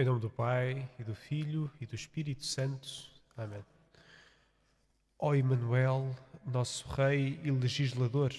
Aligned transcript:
Em 0.00 0.04
nome 0.04 0.20
do 0.20 0.30
Pai, 0.30 0.88
e 0.96 1.02
do 1.02 1.12
Filho, 1.12 1.68
e 1.80 1.84
do 1.84 1.96
Espírito 1.96 2.46
Santo. 2.46 2.88
Amém. 3.36 3.64
Ó 5.18 5.34
Emmanuel, 5.34 6.14
nosso 6.46 6.86
Rei 6.86 7.40
e 7.42 7.50
Legislador, 7.50 8.32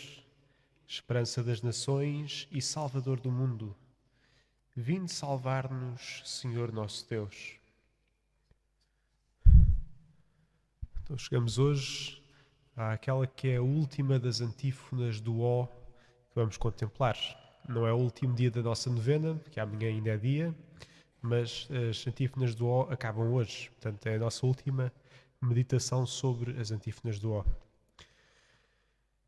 esperança 0.88 1.44
das 1.44 1.62
nações 1.62 2.48
e 2.50 2.62
Salvador 2.62 3.20
do 3.20 3.30
mundo, 3.30 3.76
vinde 4.74 5.12
salvar-nos, 5.12 6.22
Senhor 6.24 6.72
nosso 6.72 7.06
Deus. 7.10 7.60
Então 11.04 11.18
chegamos 11.18 11.58
hoje 11.58 12.24
àquela 12.74 13.28
que 13.28 13.50
é 13.50 13.58
a 13.58 13.62
última 13.62 14.18
das 14.18 14.40
antífonas 14.40 15.20
do 15.20 15.42
Ó 15.42 15.66
que 15.66 16.36
vamos 16.36 16.56
contemplar. 16.56 17.18
Não 17.68 17.86
é 17.86 17.92
o 17.92 17.98
último 17.98 18.34
dia 18.34 18.50
da 18.50 18.62
nossa 18.62 18.90
novena, 18.90 19.36
porque 19.36 19.60
amanhã 19.60 19.90
ainda 19.90 20.12
é 20.12 20.18
dia, 20.18 20.56
mas 21.22 21.68
as 21.90 22.06
antífonas 22.08 22.56
do 22.56 22.68
O 22.68 22.82
acabam 22.84 23.34
hoje. 23.34 23.70
Portanto, 23.70 24.08
é 24.08 24.16
a 24.16 24.20
nossa 24.20 24.46
última 24.46 24.92
meditação 25.42 26.06
sobre 26.06 26.60
as 26.60 26.72
antífonas 26.72 27.20
do 27.20 27.34
O. 27.34 27.46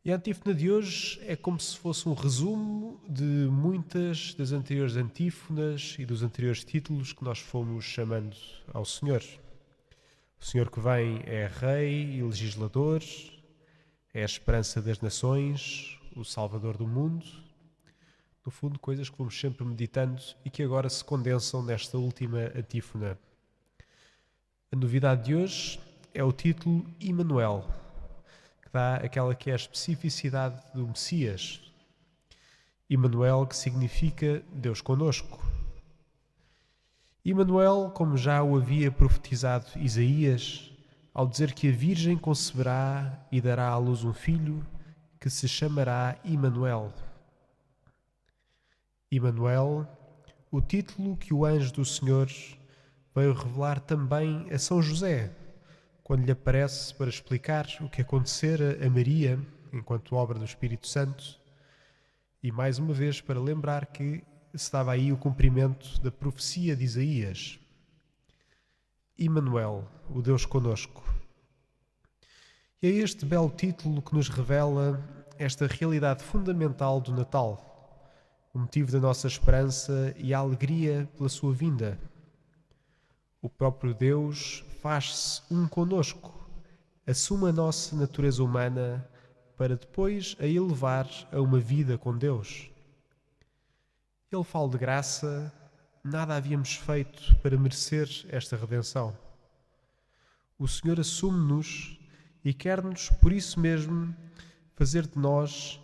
E 0.03 0.11
a 0.11 0.15
antífona 0.15 0.55
de 0.55 0.71
hoje 0.71 1.21
é 1.27 1.35
como 1.35 1.59
se 1.59 1.77
fosse 1.77 2.09
um 2.09 2.13
resumo 2.13 2.99
de 3.07 3.23
muitas 3.23 4.33
das 4.33 4.51
anteriores 4.51 4.95
antífonas 4.95 5.95
e 5.99 6.05
dos 6.05 6.23
anteriores 6.23 6.63
títulos 6.63 7.13
que 7.13 7.23
nós 7.23 7.37
fomos 7.37 7.85
chamando 7.85 8.35
ao 8.73 8.83
Senhor. 8.83 9.23
O 10.39 10.43
Senhor 10.43 10.71
que 10.71 10.79
vem 10.79 11.21
é 11.25 11.45
Rei 11.47 12.15
e 12.15 12.23
Legislador, 12.23 13.03
é 14.11 14.23
a 14.23 14.25
esperança 14.25 14.81
das 14.81 14.99
nações, 14.99 15.99
o 16.15 16.25
Salvador 16.25 16.77
do 16.77 16.87
mundo 16.87 17.50
no 18.45 18.51
fundo, 18.51 18.79
coisas 18.79 19.09
que 19.09 19.17
vamos 19.17 19.39
sempre 19.39 19.63
meditando 19.63 20.21
e 20.43 20.49
que 20.49 20.63
agora 20.63 20.89
se 20.89 21.03
condensam 21.03 21.61
nesta 21.61 21.97
última 21.97 22.51
antífona. 22.55 23.17
A 24.71 24.75
novidade 24.75 25.25
de 25.25 25.35
hoje 25.35 25.79
é 26.13 26.23
o 26.23 26.31
título 26.31 26.85
Immanuel, 26.99 27.67
que 28.61 28.69
dá 28.71 28.95
aquela 28.95 29.35
que 29.35 29.49
é 29.49 29.53
a 29.53 29.57
especificidade 29.57 30.59
do 30.73 30.87
Messias. 30.87 31.61
Immanuel, 32.89 33.45
que 33.45 33.55
significa 33.55 34.43
Deus 34.51 34.81
conosco. 34.81 35.39
Immanuel, 37.23 37.91
como 37.93 38.17
já 38.17 38.41
o 38.41 38.57
havia 38.57 38.91
profetizado 38.91 39.67
Isaías, 39.75 40.71
ao 41.13 41.27
dizer 41.27 41.53
que 41.53 41.69
a 41.69 41.71
Virgem 41.71 42.17
conceberá 42.17 43.25
e 43.31 43.39
dará 43.39 43.67
à 43.67 43.77
luz 43.77 44.03
um 44.03 44.13
filho 44.13 44.65
que 45.19 45.29
se 45.29 45.47
chamará 45.47 46.17
Immanuel. 46.25 46.91
Emanuel, 49.13 49.85
o 50.49 50.61
título 50.61 51.17
que 51.17 51.33
o 51.33 51.43
anjo 51.43 51.73
do 51.73 51.83
Senhor 51.83 52.31
veio 53.13 53.33
revelar 53.33 53.81
também 53.81 54.47
a 54.49 54.57
São 54.57 54.81
José, 54.81 55.35
quando 56.01 56.23
lhe 56.23 56.31
aparece 56.31 56.95
para 56.95 57.09
explicar 57.09 57.67
o 57.81 57.89
que 57.89 58.01
acontecera 58.01 58.79
a 58.81 58.89
Maria 58.89 59.37
enquanto 59.73 60.15
obra 60.15 60.39
do 60.39 60.45
Espírito 60.45 60.87
Santo, 60.87 61.37
e 62.41 62.53
mais 62.53 62.79
uma 62.79 62.93
vez 62.93 63.19
para 63.19 63.37
lembrar 63.37 63.87
que 63.87 64.23
estava 64.53 64.93
aí 64.93 65.11
o 65.11 65.17
cumprimento 65.17 65.99
da 65.99 66.09
profecia 66.09 66.73
de 66.73 66.85
Isaías. 66.85 67.59
Emanuel, 69.19 69.91
o 70.09 70.21
Deus 70.21 70.45
conosco. 70.45 71.03
E 72.81 72.87
é 72.87 72.91
este 72.91 73.25
belo 73.25 73.49
título 73.49 74.01
que 74.01 74.15
nos 74.15 74.29
revela 74.29 75.03
esta 75.37 75.67
realidade 75.67 76.23
fundamental 76.23 77.01
do 77.01 77.11
Natal 77.11 77.70
o 78.53 78.59
motivo 78.59 78.91
da 78.91 78.99
nossa 78.99 79.27
esperança 79.27 80.13
e 80.17 80.33
a 80.33 80.39
alegria 80.39 81.09
pela 81.17 81.29
sua 81.29 81.53
vinda. 81.53 81.97
O 83.41 83.49
próprio 83.49 83.93
Deus 83.93 84.63
faz-se 84.81 85.41
um 85.49 85.67
conosco, 85.67 86.33
assume 87.07 87.49
a 87.49 87.53
nossa 87.53 87.95
natureza 87.95 88.43
humana 88.43 89.07
para 89.57 89.75
depois 89.75 90.35
a 90.39 90.45
elevar 90.45 91.07
a 91.31 91.39
uma 91.39 91.59
vida 91.59 91.97
com 91.97 92.17
Deus. 92.17 92.69
Ele 94.31 94.43
fala 94.43 94.69
de 94.69 94.77
graça, 94.77 95.51
nada 96.03 96.35
havíamos 96.35 96.75
feito 96.75 97.35
para 97.37 97.57
merecer 97.57 98.09
esta 98.29 98.55
redenção. 98.55 99.17
O 100.57 100.67
Senhor 100.67 100.99
assume-nos 100.99 101.99
e 102.43 102.53
quer-nos, 102.53 103.09
por 103.09 103.31
isso 103.31 103.59
mesmo, 103.59 104.15
fazer 104.75 105.07
de 105.07 105.17
nós 105.17 105.79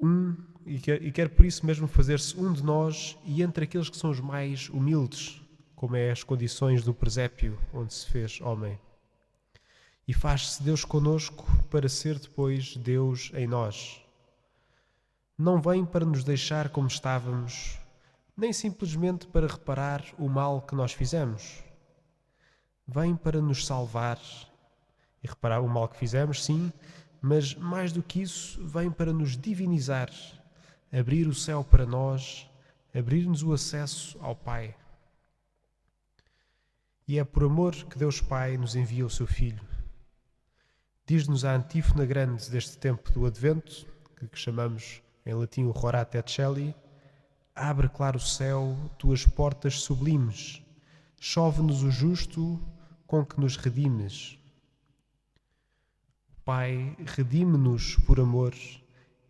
um 0.00 0.36
e 0.64 0.78
quer, 0.78 1.02
e 1.02 1.10
quer 1.10 1.30
por 1.30 1.46
isso 1.46 1.64
mesmo 1.64 1.88
fazer-se 1.88 2.38
um 2.38 2.52
de 2.52 2.62
nós 2.62 3.16
e 3.24 3.42
entre 3.42 3.64
aqueles 3.64 3.88
que 3.88 3.96
são 3.96 4.10
os 4.10 4.20
mais 4.20 4.68
humildes, 4.68 5.40
como 5.74 5.96
é 5.96 6.10
as 6.10 6.22
condições 6.22 6.84
do 6.84 6.92
presépio 6.92 7.58
onde 7.72 7.94
se 7.94 8.06
fez 8.10 8.40
homem. 8.40 8.78
E 10.06 10.12
faz-se 10.12 10.62
Deus 10.62 10.84
conosco 10.84 11.46
para 11.70 11.88
ser 11.88 12.18
depois 12.18 12.76
Deus 12.76 13.30
em 13.34 13.46
nós. 13.46 14.02
Não 15.36 15.60
vem 15.60 15.84
para 15.84 16.04
nos 16.04 16.24
deixar 16.24 16.68
como 16.68 16.88
estávamos, 16.88 17.78
nem 18.36 18.52
simplesmente 18.52 19.26
para 19.26 19.46
reparar 19.46 20.04
o 20.18 20.28
mal 20.28 20.62
que 20.62 20.74
nós 20.74 20.92
fizemos. 20.92 21.62
Vem 22.86 23.16
para 23.16 23.40
nos 23.40 23.66
salvar 23.66 24.18
e 25.22 25.28
reparar 25.28 25.60
o 25.60 25.68
mal 25.68 25.88
que 25.88 25.96
fizemos, 25.96 26.44
sim, 26.44 26.72
mas 27.20 27.54
mais 27.54 27.92
do 27.92 28.02
que 28.02 28.22
isso, 28.22 28.64
vem 28.66 28.90
para 28.90 29.12
nos 29.12 29.36
divinizar 29.36 30.10
abrir 30.92 31.28
o 31.28 31.34
céu 31.34 31.62
para 31.62 31.84
nós, 31.84 32.48
abrir-nos 32.94 33.42
o 33.42 33.52
acesso 33.52 34.18
ao 34.20 34.34
Pai. 34.34 34.74
E 37.06 37.18
é 37.18 37.24
por 37.24 37.44
amor 37.44 37.74
que 37.74 37.98
Deus 37.98 38.20
Pai 38.20 38.56
nos 38.56 38.74
envia 38.74 39.04
o 39.04 39.10
seu 39.10 39.26
Filho. 39.26 39.62
Diz-nos 41.06 41.44
a 41.44 41.54
antífona 41.54 42.04
grande 42.04 42.50
deste 42.50 42.76
tempo 42.76 43.10
do 43.12 43.26
Advento, 43.26 43.86
que 44.30 44.38
chamamos 44.38 45.02
em 45.24 45.34
latim 45.34 45.64
o 45.64 45.70
Rorate 45.70 46.18
et 46.18 46.30
Celi, 46.30 46.74
abre 47.54 47.88
claro 47.88 48.18
o 48.18 48.20
céu, 48.20 48.76
tuas 48.98 49.24
portas 49.24 49.80
sublimes, 49.80 50.62
chove-nos 51.18 51.82
o 51.82 51.90
justo 51.90 52.60
com 53.06 53.24
que 53.24 53.40
nos 53.40 53.56
redimes. 53.56 54.37
Pai, 56.48 56.96
redime-nos 57.04 57.96
por 58.06 58.18
amor 58.18 58.54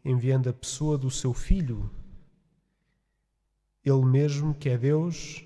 enviando 0.04 0.48
a 0.48 0.52
pessoa 0.52 0.96
do 0.96 1.10
seu 1.10 1.34
Filho. 1.34 1.90
Ele 3.84 4.04
mesmo, 4.04 4.54
que 4.54 4.68
é 4.68 4.78
Deus, 4.78 5.44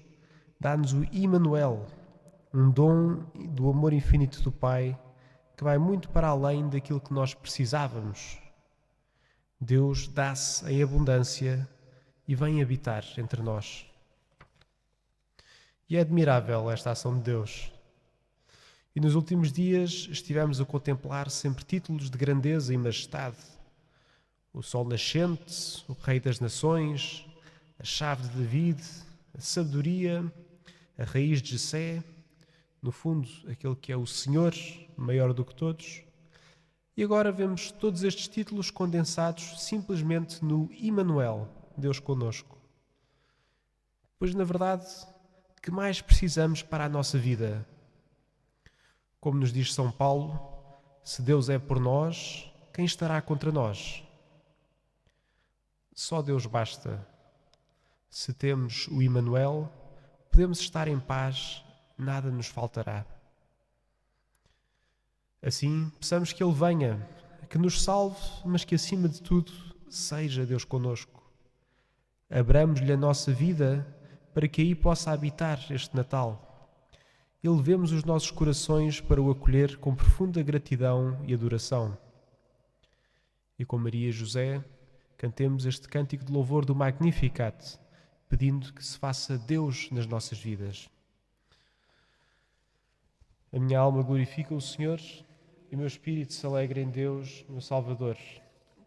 dá-nos 0.61 0.93
o 0.93 1.03
Immanuel, 1.11 1.87
um 2.53 2.71
dom 2.71 3.25
do 3.55 3.71
amor 3.71 3.94
infinito 3.94 4.43
do 4.43 4.53
Pai 4.53 5.00
que 5.56 5.65
vai 5.65 5.78
muito 5.78 6.11
para 6.11 6.28
além 6.28 6.69
daquilo 6.69 7.00
que 7.00 7.15
nós 7.15 7.32
precisávamos. 7.32 8.38
Deus 9.59 10.09
dá-se 10.09 10.71
em 10.71 10.82
abundância 10.82 11.66
e 12.28 12.34
vem 12.34 12.61
habitar 12.61 13.03
entre 13.16 13.41
nós. 13.41 13.87
E 15.88 15.97
é 15.97 16.03
admirável 16.03 16.71
esta 16.71 16.91
ação 16.91 17.16
de 17.16 17.22
Deus. 17.22 17.72
E 18.95 19.01
nos 19.01 19.15
últimos 19.15 19.51
dias 19.51 20.09
estivemos 20.11 20.61
a 20.61 20.65
contemplar 20.65 21.31
sempre 21.31 21.65
títulos 21.65 22.11
de 22.11 22.19
grandeza 22.19 22.75
e 22.75 22.77
majestade 22.77 23.37
o 24.53 24.63
sol 24.63 24.85
nascente, 24.85 25.83
o 25.89 25.95
Rei 25.95 26.21
das 26.21 26.39
Nações, 26.39 27.27
a 27.79 27.85
chave 27.85 28.29
de 28.29 28.37
David, 28.37 28.83
a 29.37 29.41
sabedoria, 29.41 30.31
a 30.99 31.05
raiz 31.05 31.41
de 31.41 31.53
Jessé, 31.53 32.05
no 32.83 32.93
fundo, 32.93 33.29
aquele 33.49 33.75
que 33.75 33.91
é 33.91 33.97
o 33.97 34.07
Senhor, 34.07 34.55
maior 34.95 35.33
do 35.33 35.45
que 35.45 35.55
todos. 35.55 36.03
E 36.95 37.03
agora 37.03 37.33
vemos 37.33 37.71
todos 37.71 38.03
estes 38.03 38.29
títulos 38.29 38.71
condensados 38.71 39.63
simplesmente 39.63 40.45
no 40.45 40.71
Immanuel, 40.73 41.49
Deus 41.77 41.99
conosco. 41.99 42.59
Pois, 44.19 44.35
na 44.35 44.45
verdade, 44.45 44.87
que 45.62 45.71
mais 45.71 46.03
precisamos 46.03 46.62
para 46.62 46.85
a 46.85 46.88
nossa 46.91 47.19
vida? 47.19 47.67
Como 49.23 49.39
nos 49.39 49.53
diz 49.53 49.73
São 49.73 49.89
Paulo, 49.89 50.37
se 51.05 51.23
Deus 51.23 51.49
é 51.49 51.57
por 51.57 51.79
nós, 51.79 52.53
quem 52.75 52.85
estará 52.85 53.23
contra 53.23 53.53
nós? 53.53 54.03
Só 55.95 56.21
Deus 56.21 56.45
basta. 56.45 57.07
Se 58.11 58.33
temos 58.33 58.89
o 58.89 59.01
Emmanuel, 59.01 59.73
podemos 60.29 60.59
estar 60.59 60.89
em 60.89 60.99
paz, 60.99 61.63
nada 61.97 62.33
nos 62.33 62.49
faltará. 62.49 63.07
Assim, 65.41 65.89
peçamos 66.01 66.33
que 66.33 66.43
Ele 66.43 66.53
venha, 66.53 67.09
que 67.49 67.59
nos 67.59 67.81
salve, 67.81 68.19
mas 68.45 68.65
que 68.65 68.75
acima 68.75 69.09
de 69.09 69.23
tudo 69.23 69.53
seja 69.89 70.45
Deus 70.45 70.65
conosco. 70.65 71.23
Abramos-lhe 72.29 72.93
a 72.93 72.97
nossa 72.97 73.33
vida 73.33 73.87
para 74.35 74.49
que 74.49 74.63
aí 74.63 74.75
possa 74.75 75.13
habitar 75.13 75.61
este 75.71 75.95
Natal. 75.95 76.51
E 77.43 77.49
levemos 77.49 77.91
os 77.91 78.05
nossos 78.05 78.31
corações 78.31 79.00
para 79.00 79.21
o 79.21 79.29
acolher 79.29 79.77
com 79.79 79.97
profunda 79.97 80.41
gratidão 80.44 81.21
e 81.27 81.35
adoração. 81.35 81.99
E 83.59 83.65
com 83.65 83.77
Maria 83.77 84.11
e 84.11 84.12
José, 84.12 84.65
cantemos 85.19 85.67
este 85.67 85.89
cântico 85.89 86.25
de 86.25 86.33
louvor 86.33 86.65
do 86.65 86.73
Magnificat, 86.73 87.81
pedindo 88.29 88.73
que 88.73 88.85
se 88.85 88.97
faça 88.97 89.37
Deus 89.37 89.91
nas 89.91 90.06
nossas 90.06 90.39
vidas. 90.39 90.89
A 93.53 93.59
minha 93.59 93.81
alma 93.81 94.05
glorifica 94.05 94.55
o 94.55 94.61
Senhor 94.61 95.00
e 95.69 95.75
o 95.75 95.79
meu 95.79 95.88
espírito 95.88 96.33
se 96.33 96.47
alegra 96.47 96.81
em 96.81 96.91
Deus, 96.91 97.45
meu 97.49 97.61
Salvador, 97.61 98.17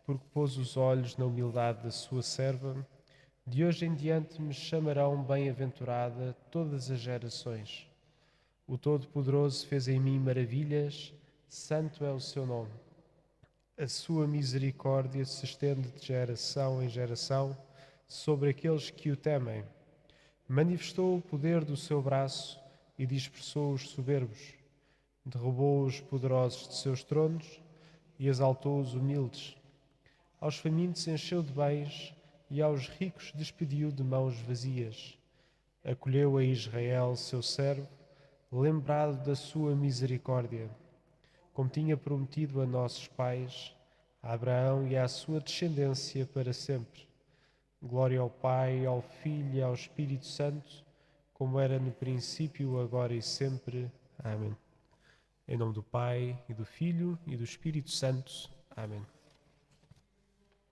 porque 0.06 0.24
pôs 0.34 0.56
os 0.56 0.78
olhos 0.78 1.18
na 1.18 1.26
humildade 1.26 1.84
da 1.84 1.92
sua 1.92 2.22
serva. 2.22 2.88
De 3.46 3.66
hoje 3.66 3.86
em 3.86 3.94
diante 3.94 4.42
me 4.42 4.54
chamarão 4.54 5.22
bem-aventurada 5.22 6.38
todas 6.50 6.90
as 6.90 7.00
gerações. 7.00 7.94
O 8.68 8.80
Todo-Poderoso 8.80 9.68
fez 9.68 9.88
em 9.88 10.00
mim 10.00 10.18
maravilhas, 10.18 11.14
santo 11.48 12.04
é 12.04 12.12
o 12.12 12.20
seu 12.20 12.48
nome. 12.48 12.72
A 13.78 13.88
sua 13.88 14.28
misericórdia 14.28 15.24
se 15.24 15.46
estende 15.46 15.92
de 15.92 16.04
geração 16.04 16.82
em 16.82 16.90
geração 16.90 17.56
sobre 18.08 18.50
aqueles 18.50 18.90
que 18.90 19.12
o 19.12 19.16
temem. 19.16 19.64
Manifestou 20.48 21.16
o 21.16 21.22
poder 21.22 21.64
do 21.64 21.78
seu 21.78 22.02
braço 22.02 22.60
e 22.98 23.06
dispersou 23.06 23.72
os 23.72 23.88
soberbos. 23.90 24.56
Derrubou 25.24 25.86
os 25.86 26.00
poderosos 26.00 26.68
de 26.68 26.76
seus 26.78 27.04
tronos 27.04 27.62
e 28.18 28.28
exaltou 28.28 28.80
os 28.80 28.96
humildes. 28.96 29.56
Aos 30.42 30.58
famintos 30.58 31.08
encheu 31.08 31.44
de 31.44 31.52
bens 31.52 32.16
e 32.50 32.64
aos 32.64 32.88
ricos 32.88 33.32
despediu 33.36 33.92
de 33.92 34.04
mãos 34.04 34.40
vazias. 34.40 35.20
Acolheu 35.84 36.38
a 36.38 36.44
Israel, 36.44 37.16
seu 37.16 37.44
servo, 37.44 37.88
lembrado 38.62 39.24
da 39.26 39.36
sua 39.36 39.76
misericórdia, 39.76 40.70
como 41.54 41.70
tinha 41.70 41.98
prometido 41.98 42.62
a 42.62 42.66
nossos 42.66 43.08
pais, 43.08 43.76
a 44.22 44.34
Abraão 44.34 44.88
e 44.88 44.98
à 44.98 45.08
sua 45.08 45.40
descendência 45.40 46.26
para 46.26 46.54
sempre. 46.54 47.08
Glória 47.82 48.20
ao 48.20 48.30
Pai, 48.30 48.86
ao 48.86 49.02
Filho 49.02 49.56
e 49.56 49.62
ao 49.62 49.74
Espírito 49.74 50.26
Santo, 50.26 50.84
como 51.34 51.60
era 51.60 51.78
no 51.80 51.92
princípio, 51.92 52.80
agora 52.80 53.14
e 53.14 53.22
sempre. 53.22 53.92
Amém. 54.24 54.56
Em 55.48 55.58
nome 55.58 55.74
do 55.74 55.84
Pai, 55.84 56.42
e 56.50 56.54
do 56.54 56.66
Filho 56.66 57.20
e 57.28 57.36
do 57.36 57.44
Espírito 57.44 57.92
Santo. 57.92 58.50
Amém. 58.76 59.06